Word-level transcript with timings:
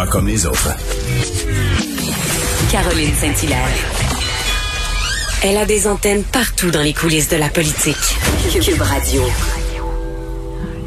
Pas 0.00 0.06
comme 0.06 0.28
les 0.28 0.46
autres. 0.46 0.70
Caroline 2.72 3.12
Saint-Hilaire. 3.12 3.68
Elle 5.44 5.58
a 5.58 5.66
des 5.66 5.86
antennes 5.86 6.22
partout 6.22 6.70
dans 6.70 6.80
les 6.80 6.94
coulisses 6.94 7.28
de 7.28 7.36
la 7.36 7.50
politique. 7.50 7.98
Cube 8.50 8.80
Radio. 8.80 9.20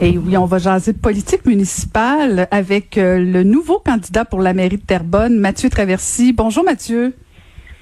Et 0.02 0.18
oui, 0.18 0.36
on 0.36 0.46
va 0.46 0.58
jaser 0.58 0.94
de 0.94 0.98
politique 0.98 1.46
municipale 1.46 2.48
avec 2.50 2.98
euh, 2.98 3.20
le 3.20 3.44
nouveau 3.44 3.78
candidat 3.78 4.26
pour 4.26 4.42
la 4.42 4.56
mairie 4.56 4.78
de 4.78 4.84
Terrebonne, 4.84 5.38
Mathieu 5.38 5.70
Traversy. 5.70 6.34
Bonjour 6.34 6.64
Mathieu. 6.64 7.16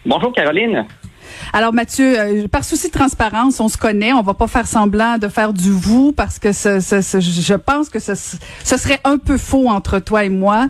Bonjour 0.06 0.34
Caroline. 0.34 0.86
Alors 1.54 1.74
Mathieu, 1.74 2.20
euh, 2.20 2.48
par 2.48 2.64
souci 2.64 2.88
de 2.88 2.94
transparence, 2.94 3.60
on 3.60 3.68
se 3.68 3.78
connaît, 3.78 4.14
on 4.14 4.22
va 4.22 4.34
pas 4.34 4.48
faire 4.48 4.68
semblant 4.68 5.18
de 5.18 5.28
faire 5.28 5.54
du 5.54 5.72
vous 5.72 6.12
parce 6.12 6.40
que 6.40 6.52
je 6.52 7.54
pense 7.56 7.90
que 7.90 8.00
ce, 8.00 8.16
ce, 8.16 8.78
serait 8.78 9.00
un 9.04 9.18
peu 9.18 9.38
faux 9.38 9.70
entre 9.70 10.00
toi 10.00 10.24
et 10.24 10.30
moi. 10.30 10.68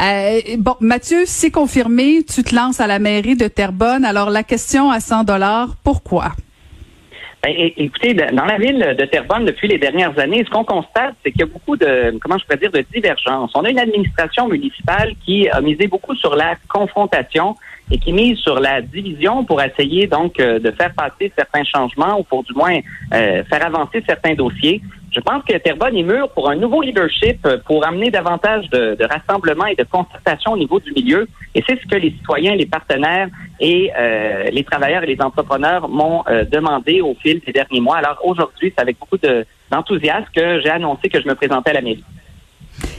Euh, 0.00 0.40
bon, 0.58 0.76
Mathieu, 0.80 1.22
c'est 1.26 1.50
confirmé, 1.50 2.24
tu 2.24 2.42
te 2.42 2.54
lances 2.54 2.80
à 2.80 2.86
la 2.86 2.98
mairie 2.98 3.36
de 3.36 3.48
Terrebonne. 3.48 4.04
Alors 4.04 4.30
la 4.30 4.42
question 4.42 4.90
à 4.90 5.00
100 5.00 5.24
dollars, 5.24 5.76
pourquoi? 5.82 6.32
Ben, 7.42 7.54
écoutez, 7.56 8.12
dans 8.12 8.44
la 8.44 8.58
ville 8.58 8.96
de 8.98 9.04
Terrebonne, 9.06 9.46
depuis 9.46 9.66
les 9.66 9.78
dernières 9.78 10.18
années, 10.18 10.44
ce 10.44 10.50
qu'on 10.50 10.64
constate, 10.64 11.14
c'est 11.24 11.32
qu'il 11.32 11.40
y 11.40 11.44
a 11.44 11.46
beaucoup 11.46 11.74
de, 11.74 12.18
comment 12.20 12.36
je 12.36 12.44
pourrais 12.44 12.58
dire, 12.58 12.70
de 12.70 12.84
divergences. 12.92 13.52
On 13.54 13.64
a 13.64 13.70
une 13.70 13.78
administration 13.78 14.46
municipale 14.46 15.14
qui 15.24 15.48
a 15.48 15.62
misé 15.62 15.86
beaucoup 15.86 16.14
sur 16.14 16.36
la 16.36 16.56
confrontation 16.68 17.56
et 17.90 17.98
qui 17.98 18.12
mise 18.12 18.38
sur 18.38 18.60
la 18.60 18.80
division 18.80 19.44
pour 19.44 19.60
essayer 19.62 20.06
donc 20.06 20.38
euh, 20.38 20.58
de 20.58 20.70
faire 20.70 20.92
passer 20.94 21.32
certains 21.36 21.64
changements 21.64 22.18
ou 22.20 22.24
pour 22.24 22.42
du 22.44 22.52
moins 22.54 22.78
euh, 23.14 23.44
faire 23.44 23.66
avancer 23.66 24.02
certains 24.06 24.34
dossiers. 24.34 24.80
Je 25.12 25.18
pense 25.18 25.42
que 25.44 25.56
Terrebonne 25.58 25.96
est 25.96 26.04
mûr 26.04 26.28
pour 26.30 26.48
un 26.50 26.56
nouveau 26.56 26.82
leadership, 26.82 27.44
euh, 27.44 27.58
pour 27.66 27.84
amener 27.84 28.10
davantage 28.10 28.68
de, 28.70 28.94
de 28.94 29.04
rassemblement 29.04 29.66
et 29.66 29.74
de 29.74 29.82
concertation 29.82 30.52
au 30.52 30.56
niveau 30.56 30.78
du 30.78 30.92
milieu. 30.92 31.26
Et 31.54 31.64
c'est 31.68 31.80
ce 31.80 31.86
que 31.86 31.96
les 31.96 32.10
citoyens, 32.10 32.54
les 32.54 32.66
partenaires 32.66 33.28
et 33.58 33.90
euh, 33.98 34.44
les 34.52 34.62
travailleurs 34.62 35.02
et 35.02 35.06
les 35.06 35.20
entrepreneurs 35.20 35.88
m'ont 35.88 36.22
euh, 36.28 36.44
demandé 36.44 37.00
au 37.00 37.16
fil 37.20 37.40
des 37.44 37.52
derniers 37.52 37.80
mois. 37.80 37.96
Alors 37.96 38.18
aujourd'hui, 38.22 38.72
c'est 38.72 38.80
avec 38.80 38.98
beaucoup 39.00 39.18
d'enthousiasme 39.70 40.28
que 40.34 40.60
j'ai 40.60 40.70
annoncé 40.70 41.08
que 41.08 41.20
je 41.20 41.26
me 41.26 41.34
présentais 41.34 41.70
à 41.70 41.74
la 41.74 41.82
mairie. 41.82 42.04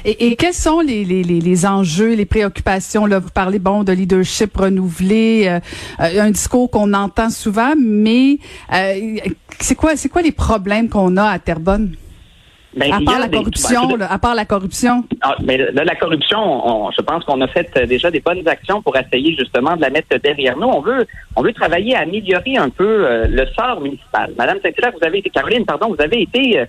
Et, 0.06 0.36
quels 0.36 0.54
sont 0.54 0.80
les, 0.80 1.06
les, 1.06 1.24
les, 1.24 1.66
enjeux, 1.66 2.14
les 2.16 2.26
préoccupations? 2.26 3.06
Là, 3.06 3.20
vous 3.20 3.30
parlez 3.30 3.60
bon 3.60 3.84
de 3.84 3.92
leadership 3.92 4.56
renouvelé, 4.58 5.60
un 6.00 6.32
discours 6.32 6.70
qu'on 6.70 6.94
entend 6.94 7.30
souvent, 7.30 7.74
mais 7.78 8.40
c'est 9.60 9.76
quoi 9.76 9.96
c'est 9.96 10.10
quoi 10.10 10.22
les 10.22 10.32
problèmes 10.32 10.90
qu'on 10.90 11.18
a 11.18 11.26
à 11.26 11.40
Terrebonne? 11.40 11.96
Ben, 12.76 12.94
à 12.94 13.02
part 13.02 13.20
la 13.20 13.28
corruption, 13.28 13.98
à 14.00 14.20
part 14.20 14.36
la 14.36 14.46
corruption. 14.46 15.04
Ah, 15.22 15.36
mais 15.44 15.58
là, 15.58 15.84
la 15.84 15.96
corruption, 15.96 16.90
je 16.98 17.02
pense 17.02 17.24
qu'on 17.26 17.42
a 17.42 17.48
fait 17.48 17.70
euh, 17.76 17.86
déjà 17.86 18.10
des 18.10 18.22
bonnes 18.22 18.48
actions 18.48 18.82
pour 18.82 18.96
essayer 18.96 19.36
justement 19.36 19.76
de 19.76 19.82
la 19.82 19.90
mettre 19.90 20.18
derrière 20.20 20.58
nous. 20.58 20.68
On 20.68 20.80
veut, 20.80 21.06
on 21.36 21.42
veut 21.42 21.52
travailler 21.52 21.96
à 21.96 22.02
améliorer 22.02 22.56
un 22.56 22.70
peu 22.70 23.06
euh, 23.06 23.28
le 23.28 23.46
sort 23.48 23.82
municipal. 23.82 24.32
Madame 24.38 24.60
Saint-Hilaire, 24.62 24.94
vous 24.98 25.06
avez 25.06 25.20
été, 25.20 25.30
Caroline, 25.30 25.66
pardon, 25.66 25.90
vous 25.90 26.02
avez 26.02 26.22
été 26.22 26.60
euh, 26.60 26.66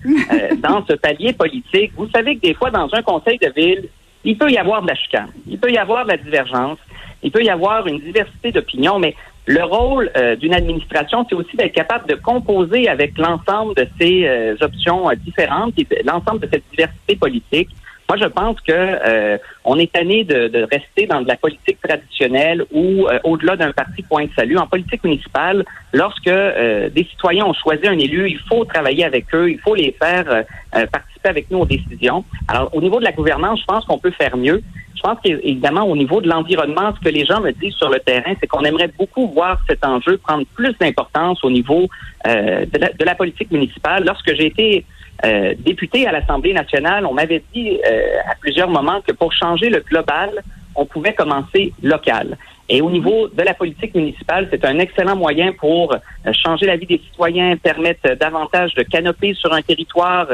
dans 0.57 0.85
ce 0.85 0.93
palier 0.93 1.31
politique. 1.31 1.93
Vous 1.95 2.09
savez 2.13 2.35
que 2.35 2.41
des 2.41 2.53
fois, 2.53 2.69
dans 2.69 2.89
un 2.91 3.01
conseil 3.01 3.37
de 3.37 3.51
ville, 3.55 3.87
il 4.25 4.37
peut 4.37 4.51
y 4.51 4.57
avoir 4.57 4.81
de 4.81 4.87
la 4.87 4.95
chicane, 4.95 5.29
il 5.47 5.57
peut 5.57 5.71
y 5.71 5.77
avoir 5.77 6.03
de 6.03 6.11
la 6.11 6.17
divergence, 6.17 6.79
il 7.23 7.31
peut 7.31 7.43
y 7.43 7.49
avoir 7.49 7.87
une 7.87 7.99
diversité 7.99 8.51
d'opinions, 8.51 8.99
mais 8.99 9.15
le 9.45 9.63
rôle 9.63 10.09
euh, 10.15 10.35
d'une 10.35 10.53
administration, 10.53 11.25
c'est 11.27 11.35
aussi 11.35 11.57
d'être 11.57 11.73
capable 11.73 12.07
de 12.07 12.15
composer 12.15 12.87
avec 12.87 13.17
l'ensemble 13.17 13.75
de 13.75 13.87
ces 13.99 14.25
euh, 14.25 14.55
options 14.61 15.09
euh, 15.09 15.15
différentes 15.15 15.73
et 15.77 15.87
l'ensemble 16.05 16.39
de 16.39 16.49
cette 16.51 16.63
diversité 16.71 17.15
politique. 17.17 17.69
Moi, 18.09 18.17
je 18.21 18.27
pense 18.27 18.59
que 18.61 19.39
on 19.63 19.79
est 19.79 19.91
tanné 19.91 20.25
de, 20.25 20.49
de, 20.49 20.67
rester 20.69 21.07
dans 21.07 21.21
de 21.21 21.27
la 21.27 21.37
politique 21.37 21.79
traditionnelle 21.81 22.63
ou 22.71 23.07
au-delà 23.23 23.55
d'un 23.55 23.71
parti 23.71 24.03
point 24.03 24.25
de 24.25 24.29
salut. 24.35 24.57
En 24.57 24.67
politique 24.67 25.03
municipale, 25.05 25.63
lorsque 25.93 26.25
des 26.25 27.07
citoyens 27.09 27.45
ont 27.45 27.53
choisi 27.53 27.87
un 27.87 27.97
élu, 27.97 28.29
il 28.29 28.39
faut 28.39 28.65
travailler 28.65 29.05
avec 29.05 29.33
eux, 29.33 29.49
il 29.49 29.57
faut 29.59 29.73
les 29.73 29.95
faire 29.97 30.43
participer 30.91 31.29
avec 31.29 31.49
nous 31.49 31.59
aux 31.59 31.65
décisions. 31.65 32.25
Alors, 32.49 32.75
au 32.75 32.81
niveau 32.81 32.99
de 32.99 33.05
la 33.05 33.13
gouvernance, 33.13 33.61
je 33.61 33.65
pense 33.65 33.85
qu'on 33.85 33.97
peut 33.97 34.11
faire 34.11 34.35
mieux. 34.35 34.61
Je 35.03 35.09
pense 35.09 35.19
qu'évidemment, 35.21 35.83
au 35.83 35.97
niveau 35.97 36.21
de 36.21 36.29
l'environnement, 36.29 36.93
ce 36.95 37.01
que 37.01 37.13
les 37.13 37.25
gens 37.25 37.41
me 37.41 37.51
disent 37.51 37.73
sur 37.73 37.89
le 37.89 37.99
terrain, 37.99 38.35
c'est 38.39 38.47
qu'on 38.47 38.63
aimerait 38.63 38.89
beaucoup 38.97 39.27
voir 39.27 39.59
cet 39.67 39.83
enjeu 39.85 40.17
prendre 40.17 40.45
plus 40.55 40.73
d'importance 40.79 41.43
au 41.43 41.49
niveau 41.51 41.89
euh, 42.25 42.65
de, 42.65 43.03
la, 43.03 43.13
politique 43.13 43.51
municipale. 43.51 44.05
Lorsque 44.05 44.33
j'ai 44.33 44.45
été 44.45 44.85
euh, 45.25 45.55
député 45.59 46.07
à 46.07 46.13
l'Assemblée 46.13 46.53
nationale, 46.53 47.05
on 47.05 47.13
m'avait 47.13 47.43
dit 47.53 47.81
euh, 47.85 48.31
à 48.31 48.35
plusieurs 48.35 48.69
moments 48.69 49.01
que 49.05 49.11
pour 49.11 49.33
changer 49.33 49.69
le 49.69 49.81
global, 49.81 50.29
on 50.73 50.85
pouvait 50.85 51.13
commencer 51.13 51.73
local. 51.83 52.37
Et 52.69 52.81
au 52.81 52.89
niveau 52.89 53.27
de 53.27 53.43
la 53.43 53.53
politique 53.53 53.93
municipale, 53.93 54.47
c'est 54.49 54.63
un 54.65 54.79
excellent 54.79 55.17
moyen 55.17 55.51
pour 55.51 55.95
changer 56.31 56.65
la 56.65 56.77
vie 56.77 56.85
des 56.85 57.01
citoyens, 57.09 57.57
permettre 57.57 58.15
davantage 58.15 58.73
de 58.75 58.83
canopées 58.83 59.33
sur 59.33 59.51
un 59.51 59.61
territoire, 59.61 60.27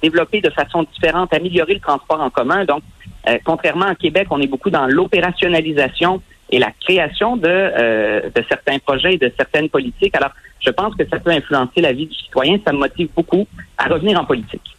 développer 0.00 0.40
de 0.40 0.50
façon 0.50 0.84
différente, 0.84 1.34
améliorer 1.34 1.74
le 1.74 1.80
transport 1.80 2.20
en 2.20 2.30
commun. 2.30 2.64
Donc, 2.64 2.82
euh, 3.28 3.38
contrairement 3.44 3.86
à 3.86 3.94
Québec, 3.94 4.28
on 4.30 4.40
est 4.40 4.46
beaucoup 4.46 4.70
dans 4.70 4.86
l'opérationnalisation 4.86 6.22
et 6.50 6.58
la 6.58 6.70
création 6.70 7.36
de, 7.36 7.48
euh, 7.48 8.20
de 8.34 8.44
certains 8.48 8.78
projets 8.78 9.14
et 9.14 9.18
de 9.18 9.32
certaines 9.36 9.68
politiques. 9.68 10.16
Alors, 10.16 10.32
je 10.60 10.70
pense 10.70 10.94
que 10.94 11.06
ça 11.08 11.18
peut 11.18 11.30
influencer 11.30 11.80
la 11.80 11.92
vie 11.92 12.06
du 12.06 12.14
citoyen. 12.14 12.58
Ça 12.64 12.72
me 12.72 12.78
motive 12.78 13.08
beaucoup 13.14 13.46
à 13.78 13.88
revenir 13.88 14.20
en 14.20 14.24
politique. 14.24 14.76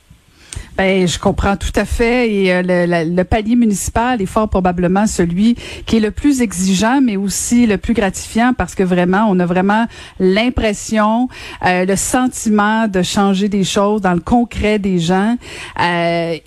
Ben, 0.75 1.07
je 1.07 1.19
comprends 1.19 1.55
tout 1.55 1.71
à 1.75 1.85
fait. 1.85 2.31
Et 2.31 2.51
euh, 2.51 2.63
le, 2.63 3.15
le, 3.15 3.23
palier 3.23 3.55
municipal 3.55 4.21
est 4.21 4.25
fort 4.25 4.49
probablement 4.49 5.05
celui 5.05 5.55
qui 5.85 5.97
est 5.97 5.99
le 5.99 6.09
plus 6.09 6.41
exigeant, 6.41 6.99
mais 6.99 7.15
aussi 7.15 7.67
le 7.67 7.77
plus 7.77 7.93
gratifiant 7.93 8.53
parce 8.57 8.73
que 8.73 8.81
vraiment, 8.81 9.27
on 9.29 9.39
a 9.39 9.45
vraiment 9.45 9.85
l'impression, 10.19 11.29
euh, 11.65 11.85
le 11.85 11.95
sentiment 11.95 12.87
de 12.87 13.03
changer 13.03 13.49
des 13.49 13.63
choses 13.63 14.01
dans 14.01 14.13
le 14.13 14.19
concret 14.19 14.79
des 14.79 14.97
gens. 14.97 15.37
Euh, 15.79 16.37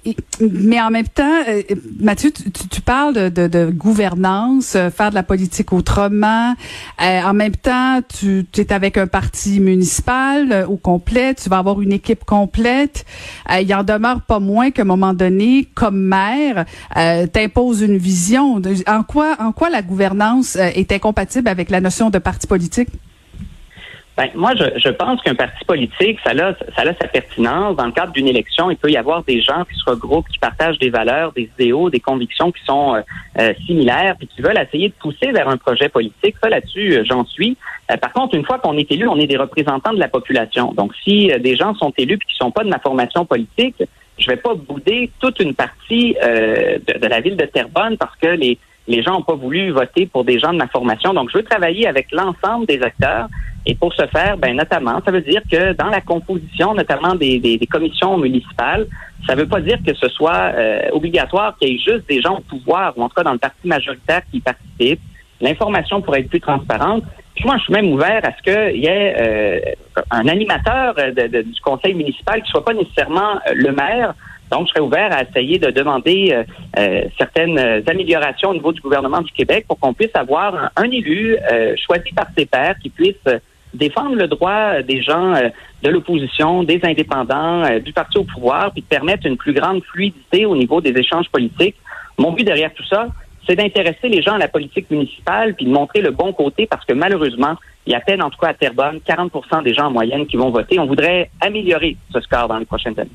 mais 0.41 0.81
en 0.81 0.91
même 0.91 1.09
temps, 1.09 1.43
euh, 1.49 1.63
Mathieu, 2.01 2.33
tu, 2.33 2.51
tu 2.51 2.81
parles 2.81 3.15
de, 3.15 3.29
de, 3.29 3.47
de, 3.47 3.71
gouvernance, 3.71 4.77
faire 4.95 5.11
de 5.11 5.15
la 5.15 5.23
politique 5.23 5.73
autrement. 5.73 6.55
en 6.99 7.35
même 7.35 7.55
temps, 7.57 8.01
tu, 8.19 8.47
tu 8.51 8.61
es 8.61 8.73
avec 8.73 8.99
un 8.99 9.07
parti 9.07 9.61
municipal 9.61 10.67
au 10.69 10.77
complet. 10.77 11.35
Tu 11.35 11.49
vas 11.49 11.59
avoir 11.59 11.81
une 11.81 11.93
équipe 11.93 12.25
complète. 12.25 13.05
il 13.53 13.69
y 13.69 13.75
en 13.75 13.85
demeure 13.85 14.16
pas 14.19 14.41
moins 14.41 14.71
qu'à 14.71 14.83
un 14.83 14.87
moment 14.87 15.15
donné, 15.15 15.67
comme 15.75 15.99
maire, 15.99 16.65
euh, 16.97 17.27
t'impose 17.27 17.83
une 17.83 17.97
vision. 17.97 18.61
En 18.87 19.03
quoi, 19.03 19.37
en 19.39 19.53
quoi 19.53 19.71
la 19.71 19.83
gouvernance 19.83 20.57
euh, 20.57 20.71
est 20.75 20.93
incompatible 20.93 21.49
avec 21.49 21.71
la 21.71 21.81
notion 21.81 22.11
de 22.11 22.19
parti 22.19 22.47
politique? 22.47 22.89
Ben, 24.17 24.31
moi, 24.35 24.55
je, 24.55 24.89
pense 24.89 25.21
qu'un 25.21 25.35
parti 25.35 25.63
politique, 25.67 26.19
ça 26.25 26.31
a, 26.31 26.55
ça 26.75 26.83
a 26.89 26.95
sa 26.95 27.07
pertinence. 27.07 27.77
Dans 27.77 27.85
le 27.85 27.93
cadre 27.93 28.13
d'une 28.13 28.29
élection, 28.29 28.71
il 28.71 28.79
peut 28.79 28.91
y 28.91 28.97
avoir 28.97 29.23
des 29.25 29.43
gens 29.43 29.65
qui 29.71 29.79
se 29.79 29.85
regroupent, 29.91 30.29
qui 30.29 30.39
partagent 30.39 30.79
des 30.79 30.89
valeurs, 30.89 31.33
des 31.33 31.51
idéaux, 31.59 31.91
des 31.91 32.01
convictions 32.01 32.51
qui 32.51 32.65
sont 32.65 32.95
euh, 33.39 33.53
similaires, 33.67 34.17
puis 34.17 34.27
qui 34.27 34.41
veulent 34.41 34.57
essayer 34.57 34.89
de 34.89 34.95
pousser 34.95 35.33
vers 35.33 35.51
un 35.51 35.59
projet 35.59 35.91
politique. 35.91 36.37
Ça, 36.43 36.49
là-dessus, 36.49 37.05
j'en 37.05 37.27
suis. 37.27 37.59
Par 38.01 38.13
contre, 38.15 38.35
une 38.35 38.47
fois 38.47 38.59
qu'on 38.59 38.79
est 38.79 38.91
élu, 38.91 39.07
on 39.07 39.19
est 39.19 39.27
des 39.27 39.37
représentants 39.37 39.93
de 39.93 40.01
la 40.01 40.09
population. 40.09 40.73
Donc, 40.73 40.93
si 41.05 41.31
des 41.39 41.55
gens 41.55 41.75
sont 41.75 41.93
élus 41.99 42.15
et 42.15 42.19
qui 42.19 42.37
sont 42.37 42.51
pas 42.51 42.65
de 42.65 42.71
ma 42.71 42.79
formation 42.79 43.27
politique, 43.27 43.77
je 44.19 44.31
vais 44.31 44.37
pas 44.37 44.55
bouder 44.55 45.11
toute 45.21 45.41
une 45.41 45.55
partie 45.55 46.17
euh, 46.23 46.79
de, 46.79 47.07
la 47.07 47.21
ville 47.21 47.37
de 47.37 47.45
Terrebonne 47.45 47.97
parce 47.97 48.17
que 48.17 48.29
les, 48.29 48.59
les 48.89 49.03
gens 49.03 49.13
n'ont 49.13 49.23
pas 49.23 49.35
voulu 49.35 49.71
voter 49.71 50.07
pour 50.07 50.25
des 50.25 50.39
gens 50.39 50.53
de 50.53 50.59
ma 50.59 50.69
formation. 50.69 51.13
Donc, 51.13 51.31
je 51.31 51.39
veux 51.39 51.45
travailler 51.45 51.87
avec 51.87 52.09
l'ensemble 52.13 52.67
des 52.67 52.81
acteurs. 52.83 53.29
Et 53.69 53.75
pour 53.75 53.93
ce 53.95 54.07
faire, 54.07 54.37
ben 54.37 54.57
notamment, 54.57 55.01
ça 55.05 55.11
veut 55.11 55.23
dire 55.23 55.43
que 55.51 55.73
dans 55.73 55.89
la 55.89 56.01
composition, 56.01 56.73
notamment 56.73 57.17
des, 57.17 57.41
des, 57.41 57.67
commissions 57.67 58.17
municipales, 58.17 58.87
ça 59.27 59.35
ne 59.35 59.41
veut 59.41 59.49
pas 59.49 59.61
dire 59.61 59.79
que 59.85 59.93
ce 59.93 60.09
soit 60.09 60.53
euh, 60.55 60.89
obligatoire 60.93 61.59
qu'il 61.59 61.71
y 61.71 61.75
ait 61.75 61.79
juste 61.79 62.09
des 62.09 62.23
gens 62.23 62.37
au 62.37 62.43
pouvoir, 62.43 62.97
ou 62.97 63.03
en 63.03 63.09
tout 63.09 63.17
cas 63.17 63.25
dans 63.25 63.33
le 63.33 63.39
parti 63.39 63.67
majoritaire 63.67 64.23
qui 64.31 64.39
participent. 64.39 65.01
L'information 65.41 66.01
pourrait 66.01 66.21
être 66.21 66.31
plus 66.31 66.41
transparente. 66.41 67.03
Moi, 67.45 67.57
je 67.59 67.65
suis 67.65 67.73
même 67.73 67.93
ouvert 67.93 68.21
à 68.25 68.31
ce 68.37 68.43
qu'il 68.43 68.81
y 68.81 68.87
ait 68.87 69.15
euh, 69.19 69.61
un 70.11 70.27
animateur 70.27 70.95
du 70.95 71.61
conseil 71.63 71.95
municipal 71.95 72.43
qui 72.43 72.51
soit 72.51 72.65
pas 72.65 72.73
nécessairement 72.73 73.37
euh, 73.47 73.53
le 73.55 73.73
maire, 73.73 74.15
Donc, 74.51 74.67
je 74.67 74.71
serais 74.71 74.81
ouvert 74.81 75.13
à 75.13 75.23
essayer 75.23 75.59
de 75.59 75.71
demander 75.71 76.45
certaines 77.19 77.59
améliorations 77.87 78.51
au 78.51 78.55
niveau 78.55 78.73
du 78.73 78.81
gouvernement 78.81 79.21
du 79.21 79.33
Québec 79.33 79.65
pour 79.69 79.79
qu'on 79.79 79.93
puisse 79.93 80.15
avoir 80.15 80.71
un, 80.77 80.91
élu 80.91 81.37
choisi 81.85 82.13
par 82.15 82.27
ses 82.37 82.47
pairs 82.47 82.77
qui 82.81 82.91
puisse 82.91 83.27
défendre 83.75 84.15
le 84.15 84.29
droit 84.29 84.83
des 84.83 85.03
gens 85.03 85.35
de 85.83 85.89
l'opposition, 85.91 86.63
des 86.63 86.81
indépendants, 86.85 87.65
du 87.81 87.93
parti 87.93 88.19
au 88.19 88.25
pouvoir, 88.25 88.71
puis 88.73 88.83
permettre 88.83 89.27
une 89.27 89.37
plus 89.37 89.53
grande 89.53 89.83
fluidité 89.83 90.47
au 90.47 90.57
niveau 90.57 90.81
des 90.81 90.95
échanges 90.97 91.29
politiques. 91.29 91.77
Mon 92.17 92.31
but 92.33 92.45
derrière 92.45 92.73
tout 92.73 92.87
ça, 92.87 93.09
c'est 93.47 93.57
d'intéresser 93.57 94.09
les 94.09 94.23
gens 94.23 94.35
à 94.35 94.39
la 94.39 94.49
politique 94.49 94.91
municipale 94.91 95.55
puis 95.55 95.67
de 95.67 95.71
montrer 95.71 96.01
le 96.01 96.11
bon 96.11 96.33
côté 96.33 96.67
parce 96.67 96.85
que 96.85 96.93
malheureusement, 96.93 97.55
il 97.87 97.93
y 97.93 97.95
a 97.95 97.99
à 97.99 98.01
peine, 98.01 98.23
en 98.23 98.31
tout 98.31 98.39
cas 98.39 98.49
à 98.49 98.55
Terrebonne, 98.55 99.01
40% 99.07 99.63
des 99.63 99.75
gens 99.75 99.87
en 99.87 99.91
moyenne 99.91 100.27
qui 100.27 100.37
vont 100.37 100.51
voter. 100.51 100.79
On 100.79 100.87
voudrait 100.87 101.31
améliorer 101.41 101.97
ce 102.13 102.21
score 102.21 102.49
dans 102.49 102.59
les 102.59 102.65
prochaines 102.65 102.99
années. 102.99 103.11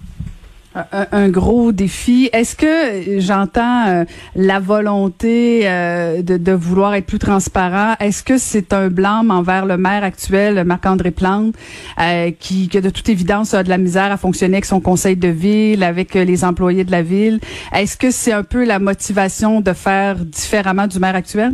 Un, 0.74 1.28
gros 1.28 1.74
défi. 1.74 2.30
Est-ce 2.32 2.56
que 2.56 3.20
j'entends 3.20 3.88
euh, 3.88 4.06
la 4.36 4.60
volonté 4.62 5.64
euh, 5.66 6.22
de, 6.22 6.38
de, 6.38 6.52
vouloir 6.54 6.94
être 6.94 7.06
plus 7.06 7.20
transparent? 7.20 7.96
Est-ce 8.00 8.24
que 8.24 8.38
c'est 8.38 8.72
un 8.72 8.88
blâme 8.88 9.32
envers 9.32 9.66
le 9.66 9.76
maire 9.76 10.06
actuel, 10.06 10.64
Marc-André 10.64 11.12
Plante, 11.12 11.56
euh, 12.00 12.32
qui, 12.40 12.70
qui, 12.70 12.80
de 12.80 12.90
toute 12.90 13.10
évidence, 13.10 13.54
a 13.54 13.64
de 13.64 13.70
la 13.70 13.78
misère 13.78 14.14
à 14.14 14.18
fonctionner 14.18 14.56
avec 14.56 14.66
son 14.66 14.80
conseil 14.80 15.18
de 15.18 15.28
ville, 15.28 15.84
avec 15.84 16.14
les 16.14 16.46
employés 16.46 16.86
de 16.86 16.92
la 16.92 17.02
ville? 17.02 17.42
Est-ce 17.74 17.98
que 17.98 18.10
c'est 18.10 18.32
un 18.32 18.44
peu 18.44 18.64
la 18.64 18.80
motivation 18.80 19.60
de 19.60 19.74
faire 19.74 20.16
différemment 20.24 20.88
du 20.88 21.00
maire 21.00 21.16
actuel? 21.16 21.54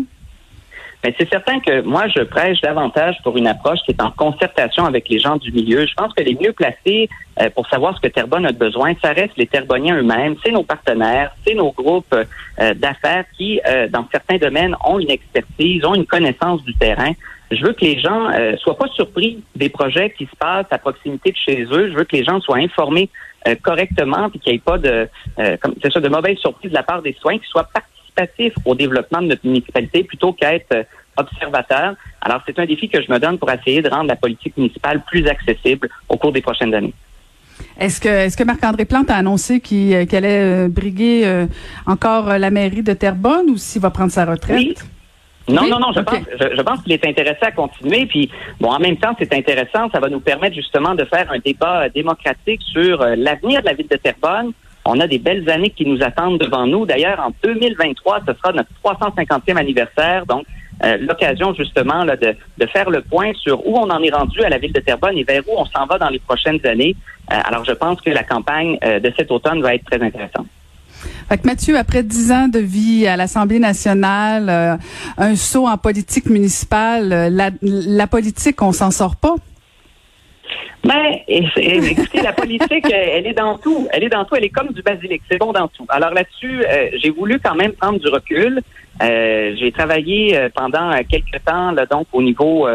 Mais 1.03 1.13
c'est 1.17 1.29
certain 1.29 1.59
que 1.59 1.81
moi, 1.81 2.07
je 2.07 2.23
prêche 2.23 2.59
davantage 2.61 3.15
pour 3.23 3.38
une 3.38 3.47
approche 3.47 3.79
qui 3.85 3.91
est 3.91 4.01
en 4.01 4.11
concertation 4.11 4.85
avec 4.85 5.07
les 5.09 5.19
gens 5.19 5.38
du 5.38 5.51
milieu. 5.51 5.85
Je 5.85 5.94
pense 5.94 6.11
que 6.13 6.23
les 6.23 6.35
mieux 6.35 6.53
placés 6.53 7.07
euh, 7.39 7.49
pour 7.51 7.67
savoir 7.69 7.95
ce 7.95 8.01
que 8.01 8.07
Terrebonne 8.07 8.45
a 8.47 8.51
besoin, 8.51 8.94
ça 9.01 9.11
reste 9.11 9.38
les 9.38 9.45
Terrebonniens 9.45 9.97
eux-mêmes, 9.97 10.35
c'est 10.44 10.51
nos 10.51 10.63
partenaires, 10.63 11.31
c'est 11.45 11.53
nos 11.53 11.71
groupes 11.71 12.13
euh, 12.13 12.73
d'affaires 12.73 13.25
qui, 13.38 13.61
euh, 13.67 13.88
dans 13.88 14.07
certains 14.11 14.38
domaines, 14.38 14.75
ont 14.83 14.97
une 14.99 15.11
expertise, 15.11 15.85
ont 15.85 15.94
une 15.94 16.07
connaissance 16.07 16.63
du 16.63 16.73
terrain. 16.75 17.11
Je 17.51 17.63
veux 17.63 17.73
que 17.73 17.85
les 17.85 17.97
gens 18.01 18.29
soient 18.57 18.77
pas 18.77 18.89
surpris 18.89 19.41
des 19.55 19.69
projets 19.69 20.09
qui 20.17 20.25
se 20.25 20.35
passent 20.38 20.65
à 20.69 20.77
proximité 20.77 21.31
de 21.31 21.38
chez 21.38 21.63
eux. 21.71 21.89
Je 21.89 21.95
veux 21.95 22.03
que 22.03 22.17
les 22.17 22.25
gens 22.25 22.41
soient 22.41 22.57
informés 22.57 23.09
correctement, 23.61 24.29
puis 24.29 24.39
qu'il 24.39 24.51
n'y 24.51 24.57
ait 24.57 24.61
pas 24.65 24.77
de, 24.77 25.07
comme 25.61 25.73
c'est 25.81 25.89
ça, 25.94 26.01
de 26.01 26.09
mauvaises 26.09 26.39
surprises 26.39 26.71
de 26.71 26.75
la 26.75 26.83
part 26.83 27.01
des 27.01 27.15
soins, 27.21 27.38
qui 27.38 27.47
soient 27.47 27.69
au 28.65 28.75
développement 28.75 29.21
de 29.21 29.27
notre 29.27 29.45
municipalité 29.45 30.03
plutôt 30.03 30.33
qu'à 30.33 30.55
être 30.55 30.85
observateur. 31.17 31.95
Alors, 32.21 32.41
c'est 32.45 32.57
un 32.59 32.65
défi 32.65 32.89
que 32.89 33.01
je 33.01 33.11
me 33.11 33.19
donne 33.19 33.37
pour 33.37 33.49
essayer 33.51 33.81
de 33.81 33.89
rendre 33.89 34.07
la 34.07 34.15
politique 34.15 34.55
municipale 34.57 35.01
plus 35.05 35.27
accessible 35.27 35.89
au 36.09 36.17
cours 36.17 36.31
des 36.31 36.41
prochaines 36.41 36.73
années. 36.73 36.93
Est-ce 37.79 37.99
que, 37.99 38.09
est-ce 38.09 38.37
que 38.37 38.43
Marc-André 38.43 38.85
Plante 38.85 39.09
a 39.09 39.15
annoncé 39.15 39.59
qu'il, 39.59 39.93
euh, 39.93 40.05
allait 40.11 40.65
euh, 40.65 40.67
briguer 40.67 41.25
euh, 41.25 41.45
encore 41.85 42.37
la 42.37 42.51
mairie 42.51 42.83
de 42.83 42.93
Terrebonne 42.93 43.49
ou 43.49 43.57
s'il 43.57 43.81
va 43.81 43.89
prendre 43.89 44.11
sa 44.11 44.25
retraite? 44.25 44.57
Oui. 44.57 44.75
Non, 45.49 45.65
non, 45.65 45.79
non, 45.79 45.93
je 45.95 46.01
pense, 46.01 46.19
je, 46.39 46.61
pense 46.61 46.81
qu'il 46.81 46.91
est 46.91 47.05
intéressé 47.05 47.39
à 47.41 47.51
continuer. 47.51 48.05
Puis, 48.05 48.29
bon, 48.59 48.69
en 48.69 48.79
même 48.79 48.97
temps, 48.97 49.15
c'est 49.17 49.33
intéressant. 49.33 49.89
Ça 49.93 49.99
va 50.01 50.09
nous 50.09 50.19
permettre 50.19 50.55
justement 50.55 50.93
de 50.93 51.05
faire 51.05 51.31
un 51.31 51.39
débat 51.39 51.87
démocratique 51.87 52.61
sur 52.63 52.97
l'avenir 53.15 53.61
de 53.61 53.67
la 53.67 53.73
ville 53.73 53.87
de 53.87 53.95
Terrebonne. 53.95 54.51
On 54.89 54.99
a 55.01 55.07
des 55.07 55.19
belles 55.19 55.49
années 55.49 55.69
qui 55.69 55.85
nous 55.85 56.01
attendent 56.01 56.39
devant 56.39 56.65
nous. 56.65 56.85
D'ailleurs, 56.85 57.19
en 57.19 57.33
2023, 57.43 58.21
ce 58.25 58.33
sera 58.33 58.53
notre 58.53 58.69
350e 58.83 59.57
anniversaire. 59.57 60.25
Donc, 60.25 60.45
euh, 60.83 60.97
l'occasion 61.01 61.53
justement 61.53 62.05
là, 62.05 62.15
de, 62.15 62.35
faire 62.67 62.89
le 62.89 63.01
point 63.01 63.31
sur 63.33 63.65
où 63.67 63.77
on 63.77 63.89
en 63.89 64.01
est 64.01 64.13
rendu 64.13 64.41
à 64.43 64.49
la 64.49 64.57
ville 64.57 64.71
de 64.71 64.79
Terrebonne 64.79 65.17
et 65.17 65.23
vers 65.23 65.41
où 65.47 65.53
on 65.57 65.65
s'en 65.65 65.85
va 65.87 65.97
dans 65.97 66.09
les 66.09 66.19
prochaines 66.19 66.65
années. 66.65 66.95
Euh, 67.31 67.35
alors, 67.43 67.65
je 67.65 67.73
pense 67.73 67.99
que 67.99 68.11
la 68.11 68.23
campagne 68.23 68.77
euh, 68.83 68.99
de 68.99 69.11
cet 69.17 69.29
automne 69.29 69.61
va 69.61 69.75
être 69.75 69.83
très 69.85 70.01
intéressante. 70.01 70.47
Fait 71.27 71.37
que 71.37 71.45
Mathieu, 71.45 71.77
après 71.77 72.01
dix 72.01 72.31
ans 72.31 72.47
de 72.47 72.59
vie 72.59 73.07
à 73.07 73.17
l'Assemblée 73.17 73.59
nationale, 73.59 74.79
un 75.17 75.35
saut 75.35 75.67
en 75.67 75.77
politique 75.77 76.27
municipale, 76.27 77.09
la, 77.31 77.49
la 77.61 78.07
politique, 78.07 78.61
on 78.61 78.71
s'en 78.71 78.89
sort 78.89 79.15
pas? 79.17 79.35
Mais 80.85 81.24
écoutez, 81.27 82.21
la 82.21 82.33
politique, 82.33 82.85
elle 82.91 83.27
est 83.27 83.33
dans 83.33 83.57
tout. 83.57 83.88
Elle 83.91 84.03
est 84.03 84.09
dans 84.09 84.24
tout. 84.25 84.35
Elle 84.35 84.45
est 84.45 84.50
comme 84.50 84.69
du 84.69 84.81
basilic. 84.81 85.21
C'est 85.29 85.38
bon 85.38 85.51
dans 85.51 85.68
tout. 85.68 85.85
Alors 85.89 86.12
là-dessus, 86.12 86.63
j'ai 87.01 87.09
voulu 87.09 87.39
quand 87.44 87.56
même 87.56 87.74
prendre 87.74 88.00
du 88.00 88.07
recul. 88.07 88.62
Euh, 89.01 89.56
j'ai 89.59 89.71
travaillé 89.71 90.35
euh, 90.35 90.50
pendant 90.53 90.91
euh, 90.91 91.01
quelques 91.07 91.44
temps 91.45 91.71
là, 91.71 91.85
donc 91.85 92.07
au 92.13 92.21
niveau 92.21 92.68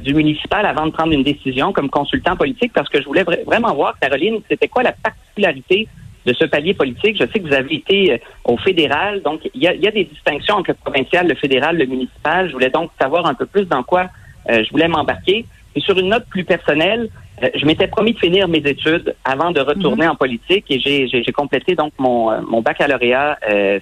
du 0.00 0.14
municipal 0.14 0.64
avant 0.64 0.86
de 0.86 0.92
prendre 0.92 1.12
une 1.12 1.22
décision 1.22 1.70
comme 1.70 1.90
consultant 1.90 2.36
politique 2.36 2.72
parce 2.72 2.88
que 2.88 3.02
je 3.02 3.04
voulais 3.04 3.22
vraiment 3.22 3.74
voir, 3.74 3.94
Caroline, 4.00 4.40
c'était 4.48 4.66
quoi 4.66 4.82
la 4.82 4.92
particularité 4.92 5.88
de 6.24 6.32
ce 6.32 6.46
palier 6.46 6.72
politique? 6.72 7.18
Je 7.20 7.26
sais 7.30 7.38
que 7.38 7.46
vous 7.46 7.52
avez 7.52 7.74
été 7.74 8.18
au 8.46 8.56
fédéral, 8.56 9.20
donc 9.20 9.40
il 9.52 9.62
y 9.62 9.68
a, 9.68 9.74
y 9.74 9.86
a, 9.86 9.90
des 9.90 10.04
distinctions 10.04 10.54
entre 10.54 10.70
le 10.70 10.76
provincial, 10.76 11.28
le 11.28 11.34
fédéral, 11.34 11.76
le 11.76 11.84
municipal. 11.84 12.48
Je 12.48 12.54
voulais 12.54 12.70
donc 12.70 12.92
savoir 12.98 13.26
un 13.26 13.34
peu 13.34 13.44
plus 13.44 13.66
dans 13.66 13.82
quoi 13.82 14.08
je 14.48 14.70
voulais 14.70 14.88
m'embarquer. 14.88 15.44
Et 15.76 15.80
sur 15.80 15.98
une 15.98 16.08
note 16.08 16.24
plus 16.30 16.44
personnelle, 16.44 17.10
je 17.42 17.66
m'étais 17.66 17.88
promis 17.88 18.12
de 18.12 18.18
finir 18.18 18.48
mes 18.48 18.58
études 18.58 19.14
avant 19.24 19.50
de 19.50 19.60
retourner 19.60 20.06
mhm. 20.06 20.12
en 20.12 20.14
politique 20.14 20.64
et 20.70 20.78
j'ai 20.80 21.32
complété 21.32 21.74
donc 21.74 21.92
mon, 21.98 22.40
mon 22.42 22.62
baccalauréat 22.62 23.38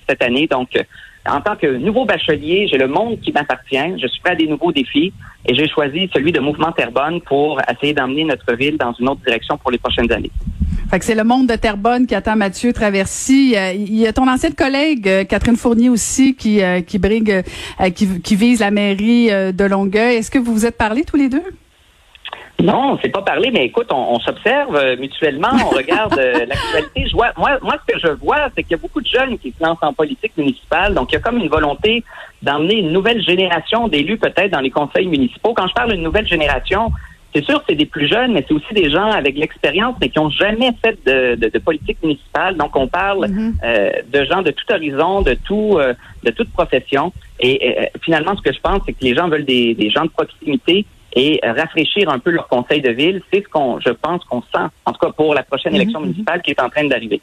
cette 0.08 0.22
année. 0.22 0.46
Donc, 0.46 0.70
en 1.28 1.40
tant 1.40 1.54
que 1.54 1.66
nouveau 1.66 2.04
bachelier, 2.04 2.66
j'ai 2.68 2.78
le 2.78 2.88
monde 2.88 3.20
qui 3.20 3.32
m'appartient. 3.32 4.00
Je 4.00 4.06
suis 4.08 4.20
prêt 4.20 4.32
à 4.32 4.36
des 4.36 4.48
nouveaux 4.48 4.72
défis 4.72 5.12
et 5.46 5.54
j'ai 5.54 5.68
choisi 5.68 6.10
celui 6.12 6.32
de 6.32 6.40
Mouvement 6.40 6.72
Terrebonne 6.72 7.20
pour 7.20 7.60
essayer 7.70 7.94
d'emmener 7.94 8.24
notre 8.24 8.54
ville 8.54 8.76
dans 8.76 8.92
une 8.94 9.08
autre 9.08 9.20
direction 9.24 9.56
pour 9.56 9.70
les 9.70 9.78
prochaines 9.78 10.10
années. 10.12 10.32
Fait 10.90 10.98
que 10.98 11.04
c'est 11.04 11.14
le 11.14 11.24
monde 11.24 11.46
de 11.46 11.54
Terrebonne 11.54 12.06
qui 12.06 12.14
attend 12.14 12.36
Mathieu 12.36 12.72
Traversy. 12.72 13.54
Euh, 13.56 13.72
il 13.72 13.94
y 13.94 14.06
a 14.06 14.12
ton 14.12 14.28
ancienne 14.28 14.54
collègue 14.54 15.08
euh, 15.08 15.24
Catherine 15.24 15.56
Fournier 15.56 15.88
aussi 15.88 16.34
qui 16.34 16.62
euh, 16.62 16.80
qui 16.80 16.98
brigue, 16.98 17.42
qui, 17.94 18.20
qui 18.20 18.36
vise 18.36 18.60
la 18.60 18.70
mairie 18.70 19.28
de 19.28 19.64
Longueuil. 19.64 20.16
Est-ce 20.16 20.30
que 20.30 20.38
vous 20.38 20.52
vous 20.52 20.66
êtes 20.66 20.76
parlé 20.76 21.04
tous 21.04 21.16
les 21.16 21.28
deux? 21.28 21.42
Non, 22.62 22.92
on 22.92 22.98
s'est 22.98 23.08
pas 23.08 23.22
parlé, 23.22 23.50
mais 23.50 23.64
écoute, 23.64 23.88
on, 23.90 24.20
s'observe 24.20 24.76
euh, 24.76 24.96
mutuellement, 24.96 25.50
on 25.66 25.70
regarde 25.70 26.16
euh, 26.16 26.46
l'actualité. 26.46 27.08
Je 27.08 27.12
vois, 27.12 27.32
moi, 27.36 27.58
moi, 27.60 27.74
ce 27.86 27.92
que 27.92 27.98
je 27.98 28.12
vois, 28.12 28.50
c'est 28.54 28.62
qu'il 28.62 28.72
y 28.72 28.74
a 28.74 28.78
beaucoup 28.78 29.00
de 29.00 29.06
jeunes 29.06 29.36
qui 29.38 29.50
se 29.50 29.64
lancent 29.64 29.82
en 29.82 29.92
politique 29.92 30.32
municipale. 30.36 30.94
Donc, 30.94 31.10
il 31.10 31.14
y 31.14 31.18
a 31.18 31.20
comme 31.20 31.38
une 31.38 31.48
volonté 31.48 32.04
d'emmener 32.40 32.76
une 32.76 32.92
nouvelle 32.92 33.20
génération 33.22 33.88
d'élus 33.88 34.16
peut-être 34.16 34.52
dans 34.52 34.60
les 34.60 34.70
conseils 34.70 35.08
municipaux. 35.08 35.54
Quand 35.54 35.66
je 35.66 35.74
parle 35.74 35.92
d'une 35.92 36.04
nouvelle 36.04 36.28
génération, 36.28 36.92
c'est 37.34 37.44
sûr, 37.44 37.62
c'est 37.68 37.74
des 37.74 37.86
plus 37.86 38.06
jeunes, 38.06 38.32
mais 38.32 38.44
c'est 38.46 38.54
aussi 38.54 38.74
des 38.74 38.90
gens 38.90 39.10
avec 39.10 39.36
l'expérience, 39.36 39.96
mais 40.00 40.10
qui 40.10 40.20
ont 40.20 40.30
jamais 40.30 40.70
fait 40.84 40.96
de, 41.04 41.58
politique 41.58 41.98
municipale. 42.00 42.56
Donc, 42.56 42.76
on 42.76 42.86
parle 42.86 43.26
mm-hmm. 43.26 43.52
euh, 43.64 43.90
de 44.12 44.24
gens 44.24 44.42
de 44.42 44.52
tout 44.52 44.72
horizon, 44.72 45.22
de 45.22 45.34
tout, 45.34 45.80
de 46.22 46.30
toute 46.30 46.52
profession. 46.52 47.12
Et 47.40 47.90
finalement, 48.02 48.36
ce 48.36 48.42
que 48.42 48.54
je 48.54 48.60
pense, 48.60 48.82
c'est 48.86 48.92
que 48.92 49.02
les 49.02 49.16
gens 49.16 49.28
veulent 49.28 49.46
des, 49.46 49.74
des 49.74 49.90
gens 49.90 50.04
de 50.04 50.10
proximité 50.10 50.86
et 51.14 51.40
rafraîchir 51.42 52.08
un 52.08 52.18
peu 52.18 52.30
leur 52.30 52.48
conseil 52.48 52.80
de 52.80 52.90
ville. 52.90 53.22
C'est 53.32 53.42
ce 53.42 53.48
qu'on, 53.48 53.80
je 53.80 53.90
pense, 53.90 54.24
qu'on 54.24 54.42
sent, 54.42 54.66
en 54.86 54.92
tout 54.92 54.98
cas 54.98 55.12
pour 55.12 55.34
la 55.34 55.42
prochaine 55.42 55.72
mhm, 55.72 55.80
élection 55.80 56.00
mhm. 56.00 56.06
municipale 56.06 56.42
qui 56.42 56.50
est 56.52 56.60
en 56.60 56.68
train 56.68 56.84
d'arriver. 56.84 57.20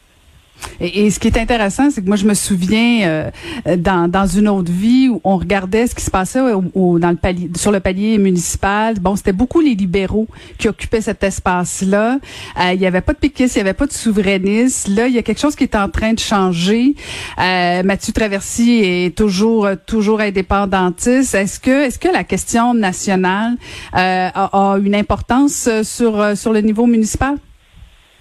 Et, 0.81 1.09
ce 1.09 1.19
qui 1.19 1.27
est 1.27 1.37
intéressant, 1.37 1.89
c'est 1.91 2.01
que 2.01 2.07
moi, 2.07 2.15
je 2.15 2.25
me 2.25 2.33
souviens 2.33 3.01
euh, 3.07 3.77
dans, 3.77 4.09
dans 4.09 4.25
une 4.25 4.47
autre 4.47 4.71
vie 4.71 5.09
où 5.09 5.19
on 5.23 5.37
regardait 5.37 5.87
ce 5.87 5.95
qui 5.95 6.03
se 6.03 6.11
passait 6.11 6.39
au, 6.41 6.99
dans 6.99 7.09
le 7.09 7.15
palier, 7.15 7.49
sur 7.55 7.71
le 7.71 7.79
palier 7.79 8.17
municipal. 8.17 8.95
Bon, 8.99 9.15
c'était 9.15 9.33
beaucoup 9.33 9.59
les 9.59 9.75
libéraux 9.75 10.27
qui 10.57 10.67
occupaient 10.67 11.01
cet 11.01 11.23
espace-là. 11.23 12.19
Euh, 12.59 12.73
il 12.73 12.79
n'y 12.79 12.85
avait 12.85 13.01
pas 13.01 13.13
de 13.13 13.17
péquistes, 13.17 13.55
il 13.55 13.59
n'y 13.59 13.61
avait 13.61 13.73
pas 13.73 13.87
de 13.87 13.93
souverainistes. 13.93 14.87
Là, 14.87 15.07
il 15.07 15.15
y 15.15 15.17
a 15.17 15.23
quelque 15.23 15.39
chose 15.39 15.55
qui 15.55 15.63
est 15.63 15.75
en 15.75 15.89
train 15.89 16.13
de 16.13 16.19
changer. 16.19 16.95
Euh, 17.39 17.83
Mathieu 17.83 18.13
Traversy 18.13 18.81
est 18.83 19.17
toujours 19.17 19.67
toujours 19.85 20.21
indépendantiste. 20.21 21.35
Est-ce 21.35 21.59
que 21.59 21.87
est-ce 21.87 21.99
que 21.99 22.09
la 22.09 22.23
question 22.23 22.73
nationale 22.73 23.55
a, 23.93 24.73
a, 24.73 24.77
une 24.77 24.95
importance 24.95 25.69
sur 25.83 26.37
sur 26.37 26.53
le 26.53 26.61
niveau 26.61 26.85
municipal? 26.85 27.35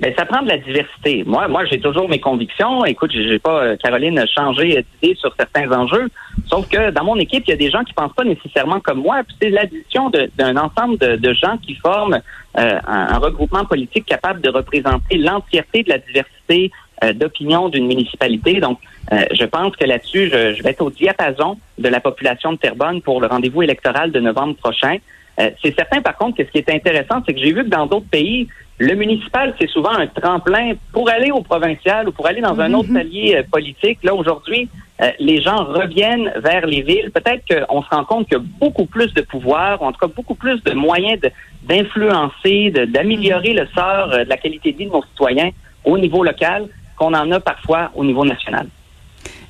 Ben, 0.00 0.14
ça 0.16 0.24
prend 0.26 0.42
de 0.42 0.48
la 0.48 0.58
diversité. 0.58 1.24
Moi, 1.26 1.48
moi, 1.48 1.64
j'ai 1.64 1.80
toujours 1.80 2.08
mes 2.08 2.20
convictions. 2.20 2.84
Écoute, 2.84 3.10
j'ai 3.12 3.40
pas, 3.40 3.64
euh, 3.64 3.76
Caroline, 3.76 4.24
changé 4.32 4.84
d'idée 5.02 5.16
sur 5.16 5.34
certains 5.36 5.70
enjeux. 5.72 6.08
Sauf 6.46 6.68
que 6.68 6.90
dans 6.90 7.02
mon 7.02 7.16
équipe, 7.16 7.42
il 7.48 7.50
y 7.50 7.54
a 7.54 7.56
des 7.56 7.70
gens 7.70 7.82
qui 7.82 7.92
pensent 7.94 8.12
pas 8.12 8.22
nécessairement 8.22 8.78
comme 8.78 9.02
moi. 9.02 9.22
Puis 9.26 9.36
c'est 9.42 9.50
l'addition 9.50 10.10
d'un 10.36 10.56
ensemble 10.56 10.98
de, 10.98 11.32
gens 11.32 11.56
qui 11.58 11.74
forment 11.74 12.20
euh, 12.58 12.78
un, 12.86 13.18
regroupement 13.18 13.64
politique 13.64 14.06
capable 14.06 14.40
de 14.40 14.50
représenter 14.50 15.18
l'entièreté 15.18 15.82
de 15.82 15.88
la 15.88 15.98
diversité 15.98 16.70
euh, 17.02 17.12
d'opinion 17.12 17.68
d'une 17.68 17.86
municipalité. 17.86 18.60
Donc, 18.60 18.78
je 19.10 19.44
pense 19.46 19.74
que 19.74 19.84
là-dessus, 19.84 20.28
je, 20.30 20.54
je, 20.54 20.62
vais 20.62 20.70
être 20.70 20.82
au 20.82 20.90
diapason 20.90 21.58
de 21.78 21.88
la 21.88 21.98
population 21.98 22.52
de 22.52 22.58
Terrebonne 22.58 23.00
pour 23.00 23.20
le 23.22 23.26
rendez-vous 23.26 23.62
électoral 23.62 24.12
de 24.12 24.20
novembre 24.20 24.54
prochain. 24.56 24.98
c'est 25.38 25.74
certain, 25.74 26.02
par 26.02 26.16
contre, 26.18 26.36
que 26.36 26.44
ce 26.44 26.50
qui 26.50 26.58
est 26.58 26.70
intéressant, 26.70 27.22
c'est 27.24 27.32
que 27.32 27.40
j'ai 27.40 27.52
vu 27.52 27.64
que 27.64 27.70
dans 27.70 27.86
d'autres 27.86 28.10
pays, 28.10 28.48
le 28.78 28.94
municipal, 28.94 29.54
c'est 29.60 29.68
souvent 29.68 29.90
un 29.90 30.06
tremplin 30.06 30.74
pour 30.92 31.10
aller 31.10 31.32
au 31.32 31.42
provincial 31.42 32.08
ou 32.08 32.12
pour 32.12 32.28
aller 32.28 32.40
dans 32.40 32.58
un 32.60 32.72
autre 32.74 32.90
mhm. 32.90 32.96
allié 32.96 33.34
euh, 33.36 33.42
politique. 33.50 33.98
Là, 34.04 34.14
aujourd'hui, 34.14 34.68
euh, 35.02 35.10
les 35.18 35.40
gens 35.42 35.64
reviennent 35.64 36.32
vers 36.36 36.64
les 36.64 36.82
villes. 36.82 37.10
Peut-être 37.12 37.42
qu'on 37.48 37.82
se 37.82 37.88
rend 37.88 38.04
compte 38.04 38.28
qu'il 38.28 38.38
y 38.38 38.40
a 38.40 38.44
beaucoup 38.60 38.86
plus 38.86 39.12
de 39.14 39.22
pouvoir, 39.22 39.82
ou 39.82 39.86
en 39.86 39.92
tout 39.92 39.98
cas 39.98 40.12
beaucoup 40.14 40.36
plus 40.36 40.62
de 40.62 40.74
moyens 40.74 41.20
d'influencer, 41.64 42.70
d'améliorer 42.70 43.52
le 43.52 43.66
sort 43.74 44.12
euh, 44.12 44.24
de 44.24 44.28
la 44.28 44.36
qualité 44.36 44.70
de 44.72 44.78
vie 44.78 44.86
de 44.86 44.92
nos 44.92 45.02
citoyens 45.02 45.50
au 45.84 45.98
niveau 45.98 46.22
local. 46.22 46.68
qu'on 46.96 47.14
en 47.14 47.30
a 47.32 47.40
parfois 47.40 47.90
au 47.94 48.04
niveau 48.04 48.24
national 48.24 48.66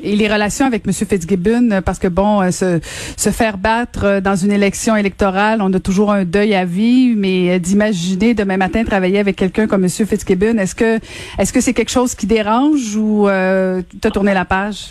et 0.03 0.17
les 0.17 0.29
relations 0.29 0.67
avec 0.67 0.87
M. 0.87 0.93
Fitzgibbon, 0.93 1.71
euh, 1.71 1.81
parce 1.81 1.99
que 1.99 2.09
bon, 2.09 2.43
euh, 2.43 2.51
se, 2.51 2.81
se 3.17 3.31
faire 3.31 3.59
battre 3.59 4.05
euh, 4.05 4.21
dans 4.21 4.37
une 4.37 4.53
élection 4.53 4.97
électorale, 4.97 5.61
on 5.63 5.73
a 5.73 5.81
toujours 5.81 6.13
un 6.13 6.25
deuil 6.25 6.55
à 6.55 6.65
vivre, 6.65 7.19
mais 7.19 7.59
d'imaginer 7.59 8.35
demain 8.35 8.57
matin 8.57 8.85
travailler 8.85 9.19
avec 9.19 9.37
quelqu'un 9.37 9.67
comme 9.67 9.85
M. 9.85 9.91
Fitzgibbon, 9.91 10.59
est-ce 10.59 10.75
que 10.75 10.99
est-ce 11.39 11.53
que 11.53 11.61
c'est 11.61 11.75
quelque 11.75 11.91
chose 11.91 12.15
qui 12.15 12.27
dérange 12.27 12.97
ou 12.97 13.29
euh, 13.29 13.83
tu 14.01 14.07
as 14.07 14.11
tourné 14.11 14.35
la 14.35 14.45
page? 14.45 14.91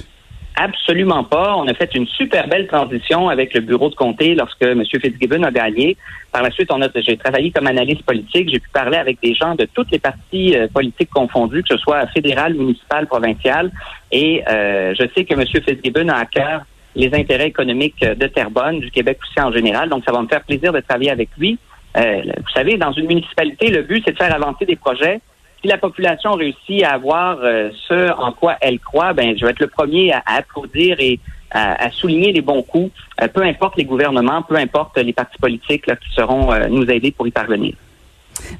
Absolument 0.59 1.23
pas. 1.23 1.55
On 1.55 1.67
a 1.67 1.73
fait 1.75 1.93
une 1.93 2.07
super 2.07 2.47
belle 2.47 2.65
transition 2.65 3.29
avec 3.29 3.53
le 3.53 3.61
bureau 3.61 3.91
de 3.91 3.95
comté 3.95 4.33
lorsque 4.33 4.63
M. 4.63 4.83
Fitzgibbon 4.85 5.43
a 5.43 5.51
gagné. 5.51 5.95
Par 6.31 6.41
la 6.41 6.49
suite, 6.49 6.71
on 6.71 6.81
a, 6.81 6.87
j'ai 6.95 7.15
travaillé 7.15 7.51
comme 7.51 7.67
analyste 7.67 8.01
politique. 8.01 8.49
J'ai 8.51 8.59
pu 8.59 8.69
parler 8.69 8.97
avec 8.97 9.21
des 9.21 9.35
gens 9.35 9.53
de 9.53 9.65
toutes 9.65 9.91
les 9.91 9.99
parties 9.99 10.57
euh, 10.57 10.67
politiques 10.67 11.11
confondues, 11.11 11.61
que 11.61 11.75
ce 11.75 11.77
soit 11.77 12.07
fédéral, 12.07 12.55
municipal, 12.55 13.05
provincial. 13.05 13.71
Et 14.11 14.43
euh, 14.49 14.95
je 14.99 15.05
sais 15.13 15.25
que 15.25 15.35
M. 15.35 15.45
Fitzgibbon 15.45 16.09
a 16.09 16.15
à 16.15 16.25
cœur 16.25 16.61
les 16.95 17.13
intérêts 17.13 17.49
économiques 17.49 18.03
de 18.03 18.25
Terrebonne, 18.25 18.79
du 18.79 18.89
Québec 18.89 19.19
aussi 19.21 19.39
en 19.39 19.51
général. 19.51 19.89
Donc, 19.89 20.03
ça 20.05 20.11
va 20.11 20.23
me 20.23 20.27
faire 20.27 20.43
plaisir 20.43 20.73
de 20.73 20.79
travailler 20.79 21.11
avec 21.11 21.29
lui. 21.37 21.59
Euh, 21.97 22.21
vous 22.25 22.51
savez, 22.55 22.77
dans 22.77 22.91
une 22.93 23.05
municipalité, 23.05 23.69
le 23.69 23.83
but, 23.83 24.03
c'est 24.03 24.13
de 24.13 24.17
faire 24.17 24.33
avancer 24.33 24.65
des 24.65 24.75
projets 24.75 25.21
si 25.61 25.67
la 25.67 25.77
population 25.77 26.33
réussit 26.33 26.83
à 26.83 26.93
avoir 26.93 27.39
euh, 27.41 27.69
ce 27.87 28.11
en 28.13 28.31
quoi 28.31 28.57
elle 28.61 28.79
croit, 28.79 29.13
ben 29.13 29.37
je 29.37 29.45
vais 29.45 29.51
être 29.51 29.59
le 29.59 29.67
premier 29.67 30.13
à, 30.13 30.21
applaudir 30.25 30.97
et 30.99 31.19
à, 31.51 31.89
souligner 31.91 32.33
les 32.33 32.41
bons 32.41 32.61
coups, 32.61 32.91
euh, 33.21 33.27
peu 33.27 33.41
importe 33.41 33.77
les 33.77 33.85
gouvernements, 33.85 34.41
peu 34.43 34.55
importe 34.55 34.97
les 34.97 35.13
partis 35.13 35.37
politiques 35.39 35.85
qui 35.85 36.13
seront 36.13 36.51
euh, 36.51 36.67
nous 36.67 36.83
aider 36.83 37.11
pour 37.11 37.27
y 37.27 37.31
parvenir. 37.31 37.73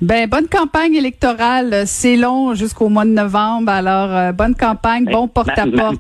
Ben 0.02 0.28
bonne 0.28 0.48
campagne 0.48 0.96
électorale, 0.96 1.84
c'est 1.86 2.16
long 2.16 2.56
jusqu'au 2.56 2.90
mois 2.90 3.06
de 3.06 3.12
novembre, 3.12 3.72
alors 3.72 4.34
bonne 4.34 4.56
campagne, 4.56 5.06
ben, 5.06 5.12
bon 5.12 5.28
porte-à-porte. 5.28 6.00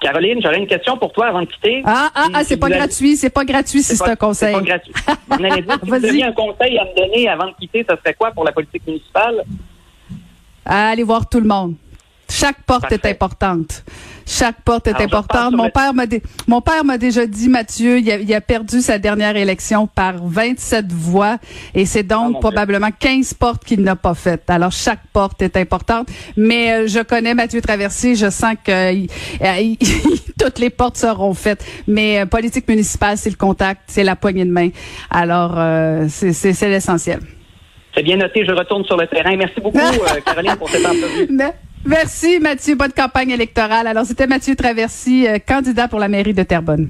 Caroline, 0.00 0.40
j'aurais 0.42 0.58
une 0.58 0.66
question 0.66 0.96
pour 0.96 1.12
toi 1.12 1.26
avant 1.26 1.40
de 1.40 1.46
quitter. 1.46 1.82
Ah, 1.84 2.10
ah, 2.14 2.28
ah 2.32 2.44
c'est 2.44 2.56
pas 2.56 2.70
gratuit, 2.70 3.16
c'est 3.16 3.30
pas 3.30 3.44
gratuit 3.44 3.82
si 3.82 3.96
c'est 3.96 4.08
un 4.08 4.16
conseil. 4.16 4.54
C'est 4.54 4.60
pas 4.60 4.78
gratuit. 4.78 6.08
si 6.10 6.22
un 6.22 6.32
conseil 6.32 6.78
à 6.78 6.84
me 6.84 6.96
donner 6.96 7.28
avant 7.28 7.48
de 7.48 7.54
quitter, 7.58 7.84
ça 7.88 7.96
serait 7.96 8.14
quoi 8.14 8.30
pour 8.30 8.44
la 8.44 8.52
politique 8.52 8.86
municipale? 8.86 9.44
À 10.70 10.88
aller 10.90 11.02
voir 11.02 11.28
tout 11.28 11.40
le 11.40 11.48
monde. 11.48 11.74
Chaque 12.30 12.62
porte 12.62 12.92
est 12.92 13.04
importante. 13.06 13.82
Chaque 14.24 14.62
porte 14.62 14.86
est 14.86 15.00
importante. 15.00 15.52
Mon 15.52 15.68
père 15.70 15.92
m'a 15.92 16.04
mon 16.46 16.60
père 16.60 16.84
m'a 16.84 16.96
déjà 16.96 17.26
dit 17.26 17.48
Mathieu, 17.48 17.98
il 17.98 18.32
a, 18.32 18.40
perdu 18.40 18.80
sa 18.80 18.98
dernière 18.98 19.36
élection 19.36 19.88
par 19.88 20.24
27 20.24 20.92
voix 20.92 21.38
et 21.74 21.84
c'est 21.86 22.04
donc 22.04 22.36
ah, 22.36 22.40
probablement 22.40 22.90
15 22.96 23.34
portes 23.34 23.64
qu'il 23.64 23.82
n'a 23.82 23.96
pas 23.96 24.14
faites. 24.14 24.48
Alors 24.48 24.70
chaque 24.70 25.00
porte 25.12 25.42
est 25.42 25.56
importante, 25.56 26.08
mais 26.36 26.72
euh, 26.72 26.86
je 26.86 27.00
connais 27.00 27.34
Mathieu 27.34 27.60
Traversy, 27.60 28.14
je 28.14 28.30
sens 28.30 28.54
que 28.64 28.70
euh, 28.70 29.74
toutes 30.38 30.60
les 30.60 30.70
portes 30.70 30.98
seront 30.98 31.34
faites. 31.34 31.64
Mais 31.88 32.20
euh, 32.20 32.26
politique 32.26 32.68
municipale, 32.68 33.18
c'est 33.18 33.30
le 33.30 33.36
contact, 33.36 33.82
c'est 33.88 34.04
la 34.04 34.14
poignée 34.14 34.44
de 34.44 34.52
main. 34.52 34.68
Alors 35.10 35.58
c'est 36.08 36.68
l'essentiel. 36.68 37.20
C'est 37.94 38.02
bien 38.02 38.16
noté, 38.16 38.44
je 38.44 38.52
retourne 38.52 38.84
sur 38.84 38.96
le 38.96 39.06
terrain. 39.06 39.36
Merci 39.36 39.60
beaucoup, 39.60 39.78
euh, 39.78 40.20
Caroline, 40.24 40.56
pour 40.56 40.68
cette 40.68 40.86
entrevue. 40.86 41.28
Merci, 41.84 42.38
Mathieu. 42.40 42.74
Bonne 42.74 42.92
campagne 42.92 43.30
électorale. 43.30 43.86
Alors, 43.86 44.04
c'était 44.04 44.26
Mathieu 44.26 44.54
Traversy, 44.54 45.26
euh, 45.26 45.38
candidat 45.38 45.88
pour 45.88 45.98
la 45.98 46.08
mairie 46.08 46.34
de 46.34 46.42
Terrebonne. 46.42 46.88